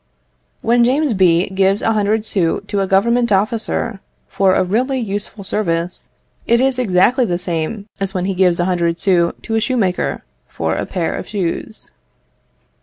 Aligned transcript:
When 0.63 0.83
James 0.83 1.13
B. 1.13 1.47
gives 1.51 1.83
a 1.83 1.91
hundred 1.93 2.25
sous 2.25 2.63
to 2.65 2.79
a 2.79 2.87
Government 2.87 3.31
officer 3.31 3.99
for 4.27 4.55
a 4.55 4.63
really 4.63 4.99
useful 4.99 5.43
service, 5.43 6.09
it 6.47 6.59
is 6.59 6.79
exactly 6.79 7.23
the 7.23 7.37
same 7.37 7.85
as 7.99 8.11
when 8.11 8.25
he 8.25 8.33
gives 8.33 8.59
a 8.59 8.65
hundred 8.65 8.99
sous 8.99 9.31
to 9.43 9.53
a 9.53 9.59
shoemaker 9.59 10.23
for 10.47 10.73
a 10.73 10.87
pair 10.87 11.13
of 11.15 11.27
shoes. 11.27 11.91